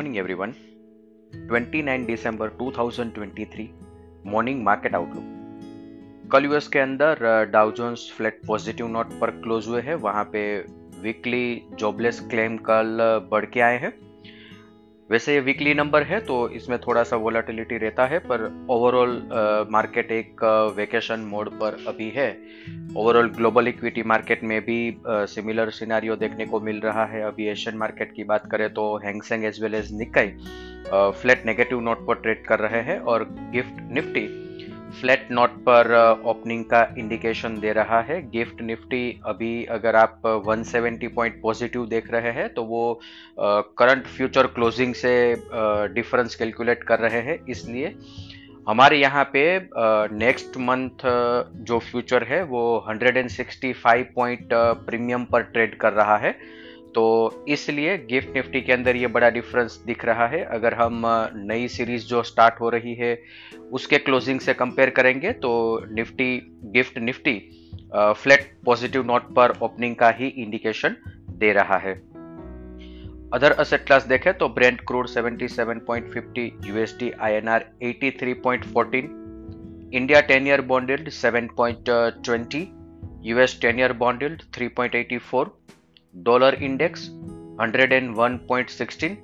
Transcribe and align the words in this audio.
morning, 0.00 0.20
everyone. 0.20 0.52
29 1.48 2.06
दिसंबर 2.06 2.48
2023 2.48 3.66
morning 4.26 4.64
market 4.64 4.94
outlook 4.94 6.28
कल 6.32 6.44
US 6.44 6.68
के 6.68 6.78
अंदर 6.78 7.44
Dow 7.44 7.72
Jones 7.72 8.12
flat 8.16 8.40
positive 8.46 8.88
note 8.88 9.06
पर 9.20 9.30
क्लोज 9.30 9.68
हुए 9.68 9.80
हैं। 9.80 9.94
वहाँ 9.94 10.24
पे 10.24 10.58
वीकली 11.00 11.62
जॉबलेस 11.72 12.20
क्लेम 12.20 12.56
कल 12.56 12.98
बढ़ 13.32 13.44
के 13.44 13.60
आए 13.60 13.78
हैं। 13.78 14.09
वैसे 15.10 15.34
ये 15.34 15.40
वीकली 15.40 15.72
नंबर 15.74 16.02
है 16.02 16.18
तो 16.20 16.34
इसमें 16.48 16.78
थोड़ा 16.80 17.02
सा 17.02 17.16
वोलाटिलिटी 17.16 17.76
रहता 17.78 18.04
है, 18.06 18.18
पर 18.20 18.66
ओवरऑल 18.70 19.10
मार्केट 19.70 20.12
एक 20.12 20.44
वेकेशन 20.76 21.20
मोड 21.30 21.48
पर 21.52 21.76
अभी 21.88 22.08
है। 22.16 22.30
ओवरऑल 22.96 23.28
ग्लोबल 23.28 23.68
इक्विटी 23.68 24.02
मार्केट 24.02 24.44
में 24.44 24.60
भी 24.60 24.78
सिमिलर 25.06 25.70
सिनारियो 25.70 26.16
देखने 26.16 26.46
को 26.46 26.60
मिल 26.60 26.80
रहा 26.80 27.04
है। 27.04 27.22
अभी 27.22 27.48
एशियन 27.48 27.76
मार्केट 27.76 28.12
की 28.16 28.24
बात 28.24 28.50
करें 28.50 28.68
तो 28.74 28.84
Hang Seng 29.04 29.44
as 29.44 29.62
well 29.62 29.74
as 29.74 29.92
Nikkei 29.98 30.32
flat 30.92 31.46
negative 31.46 31.80
note 31.80 32.06
पर 32.06 32.14
ट्रेड 32.14 32.44
कर 32.46 32.58
रहे 32.58 32.82
हैं 32.82 32.98
और 33.00 33.26
गिफ्ट 33.52 33.82
निफ्टी 33.92 34.26
फ्लैट 34.90 35.28
नोट 35.30 35.50
पर 35.66 35.92
ओपनिंग 36.26 36.64
का 36.64 36.82
इंडिकेशन 36.98 37.58
दे 37.60 37.72
रहा 37.72 38.00
है। 38.02 38.20
गिफ्ट 38.30 38.60
निफ्टी 38.62 39.20
अभी 39.26 39.64
अगर 39.70 39.96
आप 39.96 40.22
170 40.46 41.08
पॉइंट 41.14 41.40
पॉजिटिव 41.42 41.86
देख 41.86 42.10
रहे 42.12 42.32
हैं 42.32 42.48
तो 42.54 42.64
वो 42.64 42.82
करंट 43.78 44.06
फ्यूचर 44.06 44.46
क्लोजिंग 44.48 44.94
से 44.94 45.12
डिफरेंस 45.94 46.34
कैलकुलेट 46.34 46.82
कर 46.82 46.98
रहे 46.98 47.20
हैं। 47.22 47.38
इसलिए 47.48 47.94
हमारे 48.68 48.96
यहाँ 48.98 49.24
पे 49.32 49.42
नेक्स्ट 50.14 50.56
मंथ 50.58 51.06
जो 51.66 51.78
फ्यूचर 51.80 52.22
है, 52.22 52.42
वो 52.44 52.84
165 52.88 54.04
पॉइंट 54.14 54.48
प्रीमियम 54.86 55.24
पर 55.24 55.42
ट्रेड 55.44 55.76
कर 55.78 55.92
रहा 55.92 56.16
है। 56.18 56.34
तो 56.94 57.44
इसलिए 57.48 57.96
गिफ्ट 58.06 58.34
निफ्टी 58.36 58.60
के 58.60 58.72
अंदर 58.72 58.96
ये 58.96 59.06
बड़ा 59.06 59.28
डिफरेंस 59.30 59.82
दिख 59.86 60.04
रहा 60.04 60.26
है। 60.26 60.42
अगर 60.44 60.74
हम 60.74 61.02
नई 61.46 61.68
सीरीज़ 61.68 62.06
जो 62.06 62.22
स्टार्ट 62.22 62.60
हो 62.60 62.68
रही 62.70 62.94
है, 62.94 63.16
उसके 63.72 63.98
क्लोजिंग 63.98 64.40
से 64.40 64.54
कंपेयर 64.54 64.90
करेंगे 64.90 65.32
तो 65.32 65.50
Nifty, 65.92 66.30
gift 66.74 66.98
Nifty 66.98 67.38
flat 67.94 68.50
positive 68.64 69.04
note 69.06 69.34
पर 69.34 69.58
ओपनिंग 69.62 69.96
का 69.96 70.10
ही 70.10 70.26
इंडिकेशन 70.26 70.96
दे 71.38 71.52
रहा 71.52 71.76
है। 71.78 71.94
अदर 73.34 73.52
असेट 73.52 73.84
क्लास 73.86 74.06
देखें 74.06 74.32
तो 74.34 74.48
brent 74.48 74.80
crude 74.80 75.08
77.50 75.08 76.50
USD 76.66 77.10
INR 77.20 77.64
83.14 77.84 79.08
India 79.94 80.20
10 80.28 80.46
year 80.46 80.60
bond 80.62 80.90
7.20 81.10 82.66
US 83.22 83.58
10 83.60 83.78
year 83.78 83.92
bond 83.92 84.42
3.84 84.58 85.44
dollar 86.14 86.54
index 86.54 87.08
101.16 87.60 89.16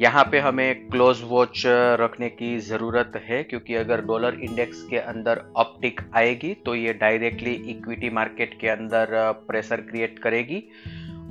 यहाँ 0.00 0.24
पे 0.24 0.38
हमें 0.38 0.88
क्लोज 0.88 1.20
वॉच 1.24 1.62
रखने 2.00 2.28
की 2.28 2.58
ज़रूरत 2.58 3.12
है, 3.24 3.42
क्योंकि 3.42 3.74
अगर 3.74 4.00
डॉलर 4.00 4.38
इंडेक्स 4.42 4.82
के 4.82 4.96
अंदर 4.98 5.40
ऑप्टिक 5.56 6.00
आएगी 6.16 6.52
तो 6.66 6.74
ये 6.74 6.92
डायरेक्टली 6.92 7.52
इक्विटी 7.70 8.10
मार्केट 8.10 8.58
के 8.60 8.68
अंदर 8.68 9.06
प्रेशर 9.48 9.80
क्रिएट 9.80 10.18
करेगी। 10.18 10.62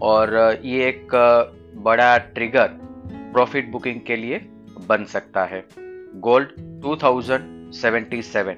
और 0.02 0.60
ये 0.64 0.88
एक 0.88 1.16
बड़ा 1.84 2.18
ट्रिगर 2.18 2.68
प्रॉफिट 3.34 3.70
बुकिंग 3.72 4.02
के 4.02 4.16
लिए 4.16 4.38
बन 4.88 5.06
सकता 5.06 5.44
है। 5.46 5.64
Gold 6.22 6.50
2077 6.86 8.56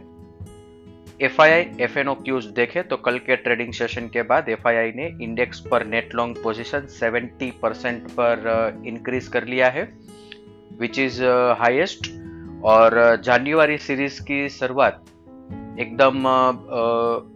F 1.21 1.41
I 1.41 1.51
I 1.51 1.65
F 1.79 1.99
N 1.99 2.07
O 2.07 2.13
cues 2.13 2.45
देखे 2.45 2.81
तो 2.81 2.97
कल 2.97 3.17
के 3.17 3.35
ट्रेडिंग 3.35 3.73
सेशन 3.73 4.07
के 4.07 4.21
बाद 4.21 4.49
एफ़ 4.49 4.67
आई 4.67 4.75
आई 4.75 4.91
ने 4.91 5.17
इंडेक्स 5.21 5.59
पर 5.59 5.85
नेट 5.85 6.15
लॉन्ग 6.15 6.35
पोजिशन 6.43 6.79
70 6.79 7.51
परसेंट 7.61 8.03
पर 8.03 8.81
इंक्रीज 8.85 9.27
कर 9.27 9.45
लिया 9.45 9.69
है 9.69 9.97
विच 10.79 10.99
इज़ 10.99 11.23
हाइएस्ट 11.59 12.07
और 12.63 13.15
जनवरी 13.15 13.77
सीरीज़ 13.77 14.21
की 14.21 14.49
शुरुआत 14.49 15.05
एकदम 15.79 16.25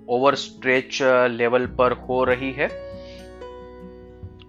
ओवर 0.10 0.36
स्ट्रेच 0.36 1.00
लेवल 1.30 1.66
पर 1.66 1.92
हो 1.92 2.24
रही 2.24 2.52
है। 2.52 2.70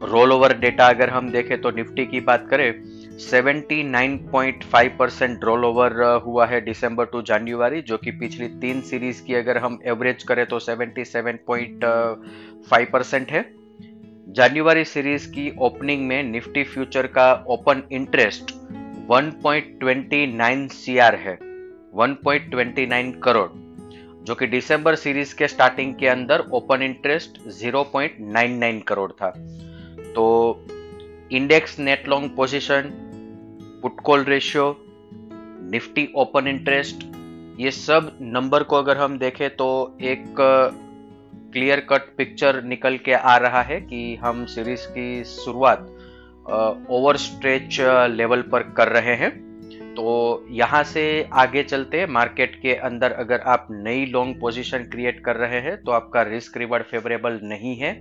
रोल 0.02 0.32
ओवर 0.32 0.58
डेटा 0.58 0.86
अगर 0.86 1.10
हम 1.10 1.30
देखें 1.30 1.60
तो 1.60 1.70
निफ्टी 1.70 2.06
की 2.06 2.20
बात 2.20 2.46
करें 2.50 2.99
79.5 3.20 4.88
परसेंट 4.98 5.44
रोल 5.44 5.64
ओवर 5.64 6.22
हुआ 6.26 6.46
है 6.46 6.60
दिसंबर 6.60 7.04
टू 7.04 7.22
जनवरी 7.22 7.82
जो 7.82 7.98
कि 7.98 8.10
पिछली 8.10 8.48
तीन 8.48 8.80
सीरीज़ 8.80 9.22
की 9.22 9.34
अगर 9.34 9.58
हम 9.58 9.80
एवरेज 9.84 10.22
करें 10.22 10.46
तो 10.46 10.58
77.5 10.58 12.92
परसेंट 12.92 13.30
है। 13.30 13.54
जनवरी 14.28 14.84
सीरीज़ 14.84 15.30
की 15.30 15.54
ओपनिंग 15.58 16.06
में 16.06 16.22
निफ्टी 16.22 16.64
फ्यूचर 16.64 17.06
का 17.06 17.44
ओपन 17.48 17.82
इंटरेस्ट 17.92 18.54
1.29 19.10 20.68
सीआर 20.68 21.14
है 21.14 21.38
1.29 21.94 23.14
करोड़, 23.22 23.48
जो 24.24 24.34
कि 24.34 24.46
दिसंबर 24.46 24.94
सीरीज़ 24.94 25.34
के 25.34 25.48
स्टार्टिंग 25.48 25.94
के 25.94 26.08
अंदर 26.08 26.44
ओपन 26.52 26.82
इंटरेस्ट 26.82 27.38
0.99 27.62 28.80
करोड़ 28.88 29.12
था। 29.12 29.30
तो 30.14 30.66
index 31.32 31.78
net 31.78 32.08
long 32.08 32.36
position 32.36 33.06
put 33.82 34.00
call 34.00 34.24
ratio, 34.24 34.64
Nifty 35.72 36.08
open 36.16 36.46
interest, 36.46 37.04
ये 37.60 37.70
सब 37.70 38.10
नंबर 38.22 38.62
को 38.62 38.76
अगर 38.76 38.96
हम 38.96 39.18
देखें 39.18 39.48
तो 39.56 39.96
एक 40.02 40.34
क्लियर 41.52 41.80
कट 41.80 42.14
पिक्चर 42.16 42.62
निकल 42.64 42.96
के 42.96 43.12
आ 43.12 43.36
रहा 43.36 43.62
है 43.62 43.80
कि 43.80 44.14
हम 44.16 44.44
सीरीज़ 44.46 44.86
की 44.88 45.24
शुरुआत 45.24 45.86
ओवर 46.90 47.16
स्ट्रेच 47.16 47.80
लेवल 48.10 48.42
पर 48.42 48.62
कर 48.76 48.88
रहे 48.88 49.14
हैं। 49.16 49.30
तो 49.94 50.44
यहाँ 50.50 50.82
से 50.84 51.02
आगे 51.32 51.62
चलते 51.62 52.04
मार्केट 52.06 52.54
के 52.62 52.74
अंदर 52.74 53.12
अगर 53.12 53.40
आप 53.46 53.66
नई 53.70 54.04
लॉन्ग 54.06 54.38
पोजीशन 54.40 54.84
क्रिएट 54.84 55.20
कर 55.24 55.36
रहे 55.36 55.60
हैं 55.60 55.76
तो 55.82 55.92
आपका 55.92 56.22
रिस्क 56.22 56.56
रिवार्ड 56.56 56.84
फेवरेबल 56.84 57.40
नहीं 57.42 57.76
है। 57.76 57.92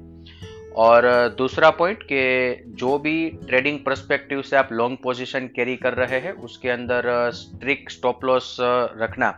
और 0.77 1.03
दूसरा 1.37 1.69
पॉइंट 1.71 2.03
कि 2.03 2.63
जो 2.79 2.97
भी 2.99 3.29
ट्रेडिंग 3.47 3.79
परस्पेक्टिव 3.85 4.41
से 4.41 4.55
आप 4.55 4.69
लॉन्ग 4.71 4.97
पोजीशन 5.03 5.47
कैरी 5.55 5.75
कर 5.77 5.93
रहे 5.93 6.19
हैं, 6.19 6.31
उसके 6.33 6.69
अंदर 6.69 7.31
स्ट्रिक 7.33 7.89
स्टॉप 7.91 8.25
लॉस 8.25 8.55
रखना 8.61 9.33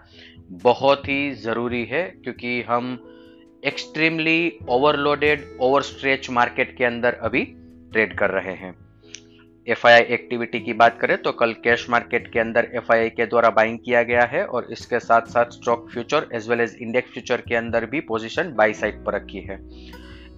बहुत 0.64 1.08
ही 1.08 1.32
ज़रूरी 1.34 1.84
है, 1.86 2.04
क्योंकि 2.24 2.62
हम 2.62 2.98
extremely 3.64 4.60
overloaded 4.70 5.46
over 5.62 5.82
stretch 5.84 6.30
market 6.30 6.78
के 6.78 6.86
अंदर 6.86 7.14
अभी 7.22 7.44
ट्रेड 7.92 8.18
कर 8.18 8.30
रहे 8.32 8.54
हैं। 8.56 8.74
एफ़ 9.68 9.88
एक्टिविटी 9.88 10.60
की 10.60 10.74
बात 10.74 10.98
करें 11.00 11.18
तो 11.22 11.32
कल 11.32 11.54
कैश 11.64 11.86
मार्केट 11.90 12.32
के 12.34 12.40
अंदर 12.40 12.68
एफ़ 12.76 12.92
के 13.16 13.26
द्वारा 13.26 13.50
बाइंग 13.50 13.78
किया 13.86 14.04
गया 14.04 14.24
है 14.24 14.46
और 14.46 14.68
इसके 14.72 15.00
साथ 15.00 15.28
साथ 15.28 15.52
stock 15.52 15.90
future 15.92 16.28
as 16.34 16.50
well 16.50 16.62
as 16.62 16.76
index 16.82 17.12
future 17.12 17.42
के 17.42 17.56
अंदर 17.56 17.86
भी 17.86 18.00
पोजीशन 18.04 18.54
बाई 18.56 18.74
साइड 18.74 19.04
पर 19.06 19.16
रखी 19.16 19.42
है। 19.42 19.60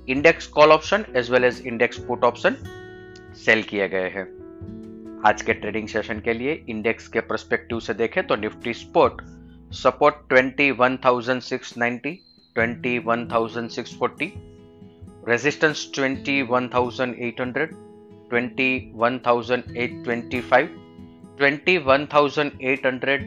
Index 0.09 0.47
call 0.47 0.71
option 0.71 1.05
as 1.17 1.31
well 1.31 1.43
as 1.43 1.61
index 1.67 1.97
put 1.97 2.23
option 2.23 2.55
sell 3.45 3.63
किए 3.63 3.89
गए 3.89 4.09
हैं। 4.09 4.25
आज 5.25 5.41
के 5.41 5.53
ट्रेडिंग 5.53 5.87
सेशन 5.87 6.19
के 6.19 6.33
लिए 6.33 6.65
इंडेक्स 6.69 7.07
के 7.07 7.19
परस्पेक्टिव 7.19 7.79
से 7.79 7.93
देखें 7.93 8.27
तो 8.27 8.35
निफ्टी 8.35 8.73
स्पोर्ट 8.73 9.13
सपोर्ट 9.73 10.15
21,690, 10.33 12.17
21,640, 12.55 14.31
रेजिस्टेंस 15.29 15.91
21,800, 15.95 17.67
21,825, 18.33 20.67
21,800, 21.39 23.17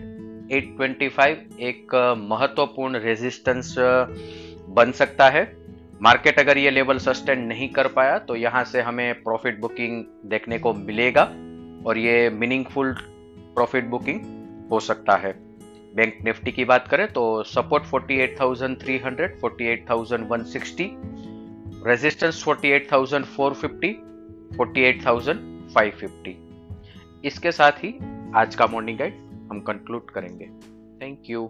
825 0.53 1.37
एक 1.61 1.95
महत्वपूर्ण 2.31 3.01
रेजिस्टेंस 3.01 3.75
बन 3.79 4.93
सकता 4.93 5.29
है। 5.29 5.66
मार्केट 6.03 6.39
अगर 6.39 6.59
ये 6.59 6.71
लेवल 6.71 6.99
सस्टेन 6.99 7.41
नहीं 7.41 7.69
कर 7.69 7.89
पाया 7.89 8.19
तो 8.19 8.37
यहाँ 8.37 8.65
से 8.65 8.81
हमें 8.83 9.23
प्रॉफिट 9.23 9.61
बुकिंग 9.61 10.05
देखने 10.25 10.59
को 10.59 10.73
मिलेगा 10.75 11.23
और 11.87 11.99
ये 11.99 12.31
मीनिंगफुल 12.31 12.93
प्रॉफिट 13.55 13.85
बुकिंग 13.85 14.21
हो 14.73 14.81
सकता 14.81 15.17
है। 15.17 15.33
बैंक 15.95 16.19
निफ्टी 16.25 16.53
की 16.53 16.65
बात 16.65 16.89
करें 16.89 17.07
तो 17.13 17.43
सपोर्ट 17.43 17.85
48,300, 17.85 19.29
48,160, 19.45 20.91
रेजिस्टेंस 21.87 22.45
48,450, 22.49 23.93
48,550। 24.61 26.35
इसके 27.25 27.53
साथ 27.53 27.73
ही 27.73 27.99
आज 28.35 28.55
का 28.55 28.67
मॉर्निंग 28.67 28.99
गाइड 28.99 29.15
हम 29.53 29.61
कंक्लूड 29.61 30.11
करेंगे। 30.11 30.47
Thank 31.03 31.19
you. 31.31 31.49